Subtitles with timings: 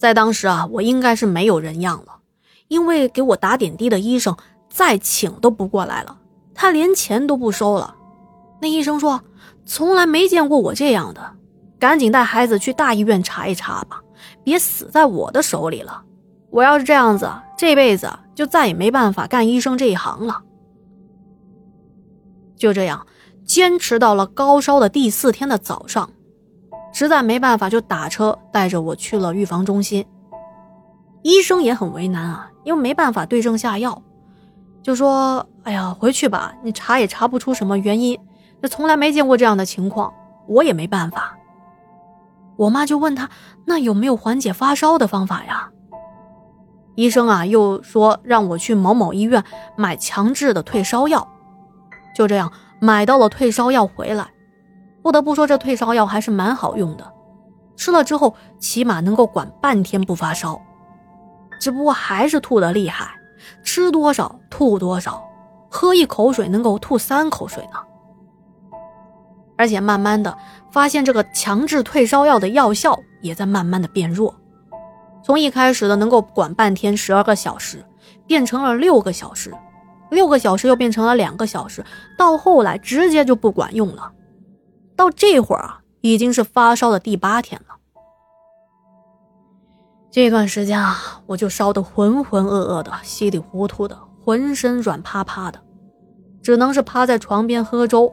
[0.00, 2.20] 在当时啊，我应该是没有人样了，
[2.68, 4.34] 因为给我打点滴的医生
[4.70, 6.16] 再请都不过来了，
[6.54, 7.94] 他连钱都不收了。
[8.62, 9.20] 那医生说，
[9.66, 11.34] 从来没见过我这样的，
[11.78, 14.00] 赶紧带孩子去大医院查一查吧，
[14.42, 16.02] 别死在我的手里了。
[16.48, 20.42] 我要是这样子，这辈子就再也没办法干医生这一行了。
[22.56, 23.06] 就这样，
[23.44, 26.08] 坚持到了高烧的第四天的早上，
[26.92, 30.04] 实在没办法，就打车带着我去了预防中心。
[31.22, 34.02] 医生也很为难啊，因为没办法对症下药，
[34.82, 38.18] 就说：“哎呀，回去吧，你查也查不出什么原因。”
[38.62, 40.12] 这从来没见过这样的情况，
[40.46, 41.36] 我也没办法。
[42.56, 43.30] 我妈就问他
[43.64, 45.70] ：“那有没有缓解发烧的方法呀？”
[46.96, 49.42] 医生啊，又说让我去某某医院
[49.76, 51.26] 买强制的退烧药。
[52.14, 54.28] 就这样买到了退烧药回来，
[55.02, 57.12] 不得不说这退烧药还是蛮好用的，
[57.76, 60.60] 吃了之后起码能够管半天不发烧。
[61.58, 63.10] 只不过还是吐的厉害，
[63.62, 65.22] 吃多少吐多少，
[65.70, 67.78] 喝一口水能够吐三口水呢。
[69.56, 70.36] 而且慢慢的
[70.70, 74.34] 发现，这个强制退烧药的药效也在慢慢的变弱，
[75.22, 77.84] 从一开始的能够管半天十二个小时，
[78.26, 79.54] 变成了六个小时，
[80.10, 81.84] 六个小时又变成了两个小时，
[82.16, 84.10] 到后来直接就不管用了。
[85.00, 87.76] 到这会儿啊，已经是发烧的第八天了。
[90.10, 95.58] 这段时间啊，我就烧得浑浑噩噩的，稀里糊涂的，浑身软趴趴的，
[96.42, 98.12] 只能是趴在床边喝粥。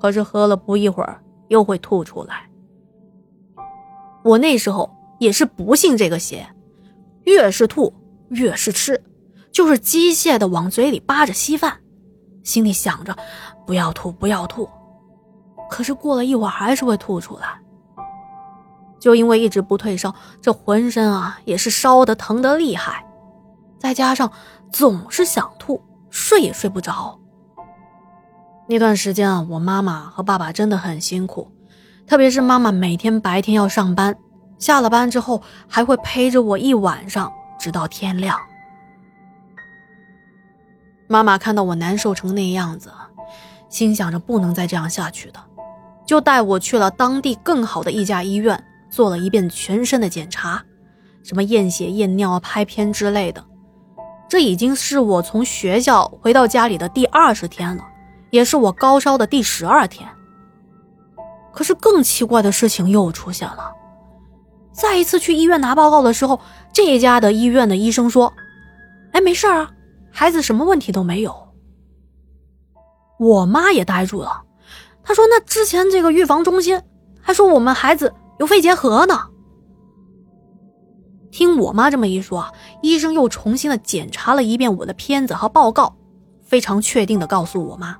[0.00, 2.48] 可是喝了不一会儿，又会吐出来。
[4.22, 6.54] 我那时候也是不信这个邪，
[7.24, 7.92] 越是吐
[8.28, 9.02] 越是吃，
[9.50, 11.80] 就是机械的往嘴里扒着稀饭，
[12.44, 13.16] 心里想着
[13.66, 14.68] 不要吐不要吐。
[15.72, 17.58] 可是过了一会儿还是会吐出来。
[19.00, 23.02] 就因为一直不退烧，这浑身啊也是烧的疼的厉害，
[23.78, 24.30] 再加上
[24.70, 27.18] 总是想吐，睡也睡不着。
[28.68, 31.50] 那段时间啊，我妈妈和爸爸真的很辛苦，
[32.06, 34.14] 特别是妈妈每天白天要上班，
[34.58, 38.38] 下了班之后还会陪着我一晚上，直到天亮。
[41.08, 42.92] 妈妈看到我难受成那样子，
[43.68, 45.40] 心想着不能再这样下去的，
[46.06, 50.62] 就带我去了当地更好的一家医院，做了一遍全身的检查，
[51.22, 53.44] 什么验血、验尿、拍片之类的。
[54.28, 57.84] 这已经是我从学校回到家里的第二十天了。
[58.30, 60.08] 也是我高烧的第十二天。
[61.52, 63.70] 可是更奇怪的事情又出现了。
[64.72, 66.40] 再一次去医院拿报告的时候，
[66.72, 68.32] 这家的医院的医生说
[69.12, 69.70] ：“哎，没事啊，
[70.10, 71.52] 孩子什么问题都没有。”
[73.20, 74.42] 我妈也呆住了，
[75.04, 76.80] 他说：“那之前这个预防中心
[77.20, 79.20] 还说我们孩子有肺结核呢。”
[81.32, 82.52] 听我妈这么一说，
[82.82, 85.96] 医生又重新的检查了一遍我的片子和报告，
[86.44, 87.96] 非常确定的告诉我妈。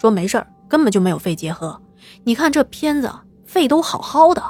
[0.00, 1.80] 说没事根本就没有肺结核。
[2.24, 3.10] 你看这片子，
[3.44, 4.42] 肺都好好的。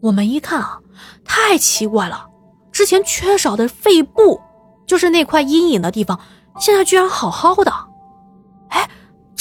[0.00, 0.80] 我们一看啊，
[1.24, 2.26] 太奇怪了，
[2.72, 4.40] 之前缺少的肺部，
[4.86, 6.18] 就是那块阴影的地方，
[6.58, 7.72] 现在居然好好的。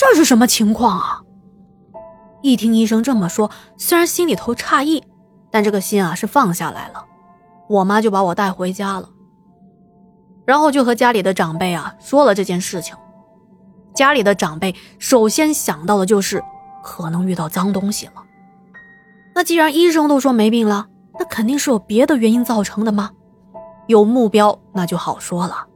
[0.02, 1.22] 这是什么情况啊？
[2.42, 5.04] 一听医生这么说，虽然心里头诧异，
[5.52, 7.06] 但这个心啊是放下来了。
[7.70, 9.08] 我妈就把我带回家了，
[10.44, 12.96] 然后就和家里的长辈啊说了这件事情。
[13.94, 16.44] 家里的长辈首先想到的就是
[16.84, 18.14] 可能遇到脏东西了。
[19.36, 20.88] 那既然医生都说没病了，
[21.20, 23.12] 那肯定是有别的原因造成的吗？
[23.86, 25.68] 有目标那就好说了。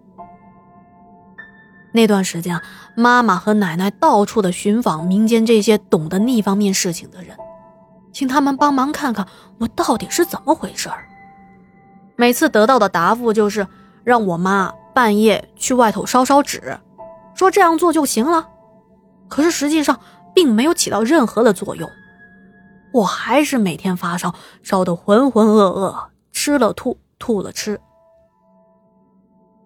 [1.95, 2.61] 那段时间，
[2.93, 7.37] 妈妈和奶奶到处的寻访民间这些懂得那方面事情的人，
[8.11, 9.25] 请他们帮忙看看
[9.59, 11.07] 我到底是怎么回事儿。
[12.17, 13.65] 每次得到的答复就是
[14.03, 16.77] 让我妈半夜去外头烧烧纸。
[17.33, 18.45] 说这样做就行了，
[19.29, 19.97] 可是实际上
[20.33, 21.89] 并没有起到任何的作用，
[22.93, 25.95] 我还是每天发烧，烧得浑浑噩噩，
[26.33, 27.79] 吃了吐，吐了吃。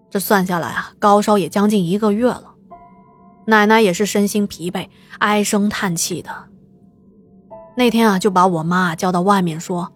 [0.10, 2.56] 这算下来啊，高烧也将近一个月了，
[3.46, 4.90] 奶奶也是身心疲惫，
[5.20, 6.32] 唉声叹气的。
[7.76, 9.94] 那天啊，就把我妈叫到外面说：“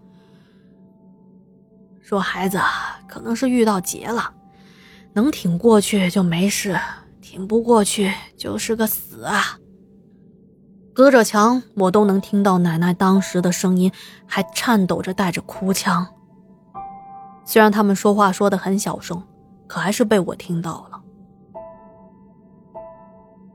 [2.01, 4.33] 说孩子啊可能是遇到劫了，
[5.13, 6.79] 能挺过去就没事。”
[7.23, 9.57] 挺不过去就是个死啊！
[10.93, 13.91] 隔着墙，我都能听到奶奶当时的声音，
[14.27, 16.05] 还颤抖着带着哭腔。
[17.43, 19.23] 虽然他们说话说的很小声，
[19.73, 21.01] 可还是被我听到了。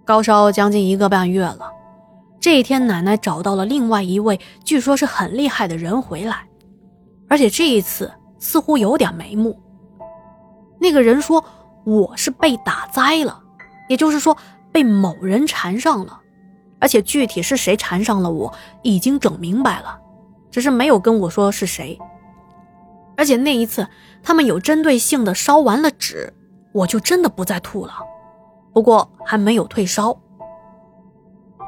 [0.05, 1.71] 高烧将近一个半月了，
[2.41, 6.45] 这一天奶奶找到了另外一位据说是很厉害的人回来，
[7.29, 9.57] 而且这一次似乎有点眉目。
[10.81, 11.45] 那个人说
[11.85, 13.41] 我是被打灾了，
[13.89, 14.37] 也就是说
[14.73, 16.19] 被某人缠上了，
[16.81, 19.97] 而且具体是谁缠上了我已经整明白了，
[20.51, 21.97] 只是没有跟我说是谁。
[23.19, 23.89] 而且那一次
[24.23, 26.33] 他们有针对性的烧完了纸，
[26.73, 27.93] 我就真的不再吐了，
[28.73, 30.17] 不过还没有退烧，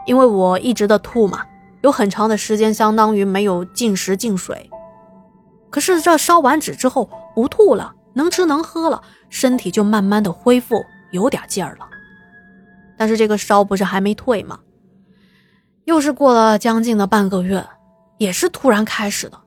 [0.06, 1.44] 因为我一直的吐嘛，
[1.82, 4.70] 有很长的时间相当于没有进食进水。
[5.70, 11.88] 可是这烧完纸之后不吐了，能吃能喝了，身体就慢慢的恢复，有点劲儿了。
[12.96, 14.60] 但是这个烧不是还没退吗？
[15.84, 17.66] 又是过了将近的半个月，
[18.18, 19.40] 也是突然开始的。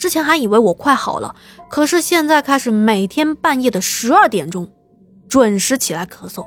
[0.00, 1.36] 之前还以为我快好了，
[1.68, 4.66] 可是现在开始每天半夜的十二点钟，
[5.28, 6.46] 准时起来咳嗽，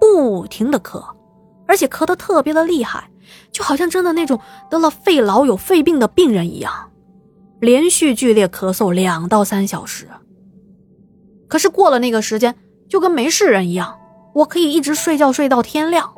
[0.00, 1.00] 不停的咳，
[1.68, 3.08] 而且咳得特别的厉害，
[3.52, 6.90] 就好像真的那种得了肺痨有肺病的病人一样。
[7.60, 10.08] 连续剧烈咳嗽两到三小时，
[11.46, 12.56] 可是过了那个时间
[12.88, 13.96] 就跟没事人一样，
[14.34, 16.12] 我可以一直睡觉睡到天亮。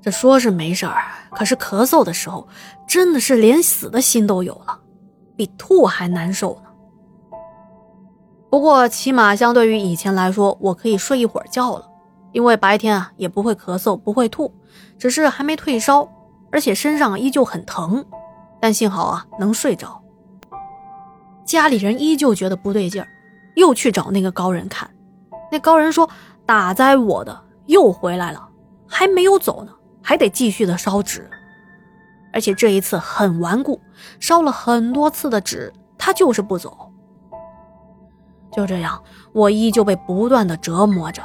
[0.00, 2.46] 这说是没事儿，可是咳嗽的时候
[2.86, 4.78] 真的是连死的心都有了，
[5.36, 6.70] 比吐还难受呢。
[8.50, 11.90] 不过起码相对于以前来说，我可以睡一会儿觉了，
[12.32, 14.54] 因为白天啊也不会咳嗽，不会吐，
[14.96, 16.08] 只是还没退烧，
[16.52, 18.04] 而且身上依旧很疼，
[18.60, 20.00] 但幸好啊能睡着。
[21.44, 23.08] 家里人依旧觉得不对劲儿，
[23.56, 24.88] 又去找那个高人看。
[25.50, 26.08] 那高人说
[26.46, 28.48] ：“打灾我的又回来了，
[28.86, 31.28] 还没有走呢，还得继续的烧纸。
[32.34, 33.80] 而且这一次很顽固，
[34.20, 36.92] 烧了很多次的纸，他就是不走。
[38.52, 39.02] 就这样，
[39.32, 41.22] 我依旧被不断的折磨着。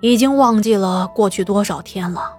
[0.00, 2.34] 已经忘记了过去多少天了。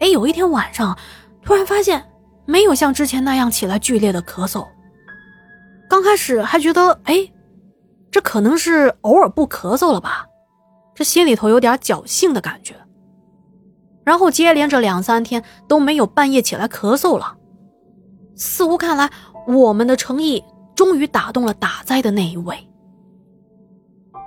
[0.00, 0.98] 哎，有一天晚上，
[1.42, 2.04] 突然发现。”
[2.46, 4.66] 没有像之前那样起来剧烈的咳嗽。
[5.88, 7.30] 刚开始还觉得，哎，
[8.10, 10.26] 这可能是偶尔不咳嗽了吧，
[10.92, 12.74] 这心里头有点侥幸的感觉。
[14.04, 17.36] 然后接连着两三天都没有半夜起来咳嗽了，
[18.34, 19.10] 似乎看来
[19.46, 20.44] 我们的诚意
[20.74, 22.56] 终于打动了打灾的那一位。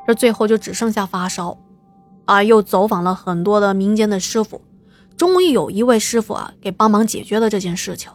[0.06, 1.58] 这最后就只剩下发烧，
[2.25, 4.62] 啊，又走访了很多的民间的师傅。
[5.16, 8.12] 终于有一位师傅啊，给帮忙解决了这件事情。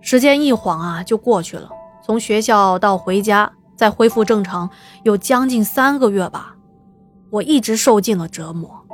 [0.00, 1.68] 时间一晃啊，就过去了。
[2.04, 4.70] 从学校到回家，再恢复正常，
[5.02, 6.56] 有将近三个月吧。
[7.30, 8.85] 我一直受尽了折磨。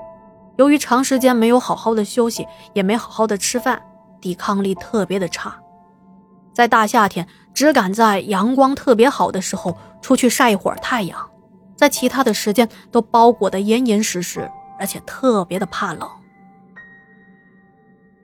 [0.63, 3.83] 由于长时间没有好好的休息，也没好好的吃饭，
[4.21, 5.53] 抵抗力特别的差。
[6.53, 11.19] 在大夏天，只敢在阳光特别好的时候出去晒一会儿太阳，
[11.75, 14.49] 在其他的时间都包裹得严严实实。
[14.79, 16.09] 而且特别的怕冷。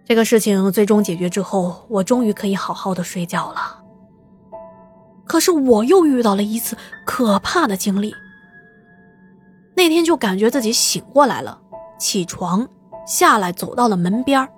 [0.05, 3.83] 这个事情最终解决之后，我终于可以好好的睡觉了。
[5.25, 8.15] 可是我又遇到了一次可怕的经历。
[9.77, 11.61] 那天就感觉自己醒过来了，
[11.99, 12.67] 起床
[13.07, 14.49] 下来走到了门边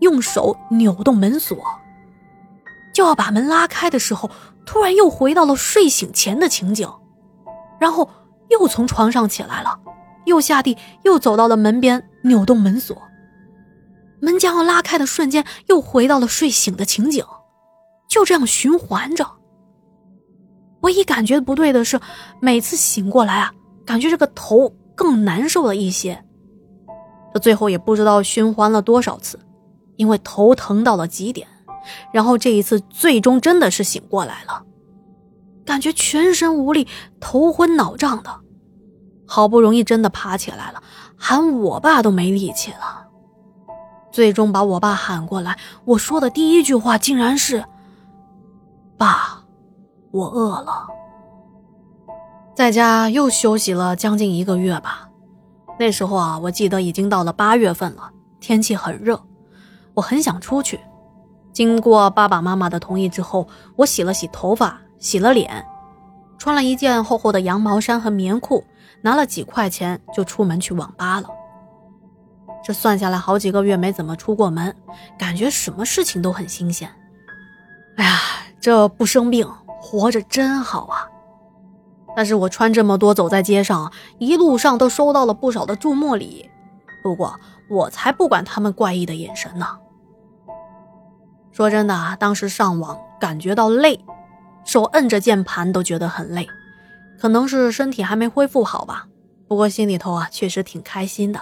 [0.00, 1.56] 用手扭动门锁，
[2.92, 4.30] 就要把门拉开的时候，
[4.66, 6.88] 突然又回到了睡醒前的情景，
[7.80, 8.08] 然后
[8.48, 9.78] 又从床上起来了。
[10.24, 12.96] 又下地，又走到了门边，扭动门锁。
[14.20, 17.24] 门将要拉开的瞬间，又回到了睡醒的情景，
[18.08, 19.26] 就这样循环着。
[20.82, 22.00] 唯一感觉不对的是，
[22.40, 23.52] 每次醒过来啊，
[23.84, 26.24] 感觉这个头更难受了一些。
[27.32, 29.38] 这最后也不知道循环了多少次，
[29.96, 31.48] 因为头疼到了极点。
[32.12, 34.62] 然后这一次，最终真的是醒过来了，
[35.64, 36.86] 感觉全身无力，
[37.18, 38.30] 头昏脑胀的。
[39.26, 40.82] 好不容易真的爬起来了，
[41.16, 43.08] 喊我爸都没力气了。
[44.10, 47.64] 最终把我爸喊过来，我说的第一句话竟然是
[48.98, 49.42] ：“爸，
[50.10, 50.86] 我饿了。”
[52.54, 55.08] 在家又休息了将近一个月吧。
[55.78, 58.10] 那时候啊，我记得已经到了八月份了，
[58.40, 59.20] 天气很热，
[59.94, 60.80] 我很想出去。
[61.52, 65.64] 经过爸爸妈妈的同意之后，我洗了洗头发，洗了脸，
[66.38, 68.64] 穿了一件厚厚的羊毛衫和棉裤。
[69.04, 71.28] 拿了几块钱就出门去网吧了。
[72.62, 74.72] 这算下来好几个月没怎么出过门，
[75.18, 76.88] 感觉什么事情都很新鲜。
[77.96, 78.20] 哎呀，
[78.60, 79.44] 这不生病
[79.80, 81.08] 活着真好啊！
[82.14, 86.48] 但是我穿这么多走在街上，一路上都收到了不少的注目礼。
[87.02, 87.38] 不过
[87.68, 89.66] 我才不管他们怪异的眼神呢。
[91.50, 93.98] 说真的，当时上网感觉到累，
[94.64, 96.48] 手摁着键盘都觉得很累。
[97.18, 99.06] 可能是身体还没恢复好吧，
[99.46, 101.40] 不过心里头啊确实挺开心的。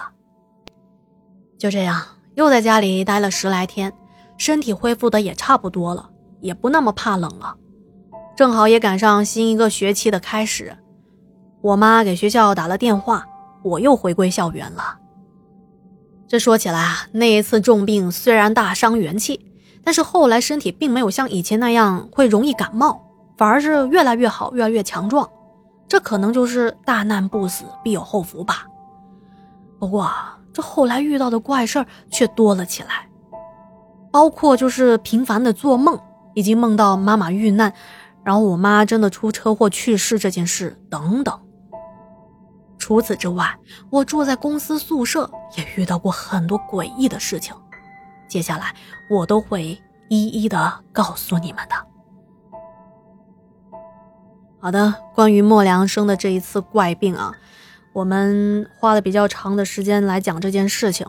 [1.57, 2.01] 就这样，
[2.35, 3.91] 又在家里待了十来天，
[4.37, 6.09] 身体恢复的也差不多了，
[6.39, 7.55] 也不那么怕冷了。
[8.41, 10.75] 正好也赶上新一个学期的开始，
[11.61, 13.23] 我妈给学校打了电话，
[13.61, 14.97] 我又回归校园了。
[16.27, 19.45] 这说起来啊，那一次重病虽然大伤元气，
[19.83, 22.99] 但是后来身体并没有像以前那样会容易感冒，
[23.37, 25.29] 反而是越来越好，越来越强壮。
[25.87, 28.65] 这可能就是大难不死必有后福吧。
[29.77, 30.09] 不过
[30.51, 33.07] 这后来遇到的怪事儿却多了起来，
[34.09, 35.99] 包括就是频繁的做梦，
[36.33, 37.71] 以及梦到妈妈遇难，
[38.23, 41.39] 然后我妈真的出车祸去世这件事等等。
[42.77, 43.57] 除此之外，
[43.89, 47.55] 我住在公司宿舍，也遇到过很多诡异的事情。
[48.27, 48.75] 接下来
[49.09, 51.75] 我都会一一的告诉你们的。
[54.59, 57.33] 好的，关于莫良生的这一次怪病啊，
[57.93, 61.07] 我们花了比较长的时间来讲这件事情。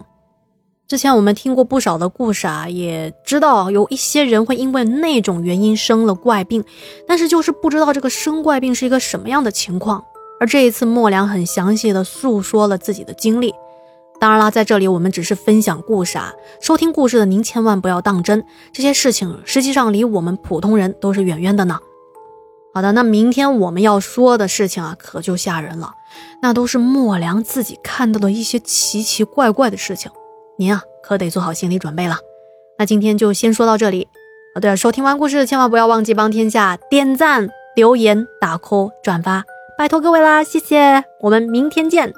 [0.92, 6.62] 之前我们听过不少的故事啊，也知道有一些人会因为那种原因生了怪病，
[7.08, 10.04] 但是就是不知道这个生怪病是一个什么样的情况。
[10.38, 13.54] 而这一次，莫良很详细的诉说了自己的经历。
[14.20, 18.44] 当然啦，在这里我们只是分享故事啊，收听故事的您千万不要当真，
[18.74, 21.78] 这些事情实际上离我们普通人都是远远的呢。
[22.74, 25.94] 好的，那明天我们要说的事情啊，可就吓人了，
[26.42, 30.12] 那都是莫良自己看到的一些奇奇怪怪的事情，
[30.58, 32.18] 您啊可得做好心理准备了。
[32.78, 34.08] 那今天就先说到这里。
[34.54, 39.44] 啊，对了，收听完故事千万不要忘记帮天下点赞、留言、打 call、转发。
[39.78, 42.12] 拜托各位啦，谢谢，我们明天见。